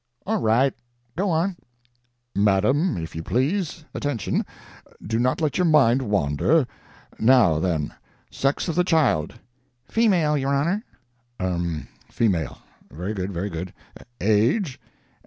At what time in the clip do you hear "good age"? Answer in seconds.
13.51-14.81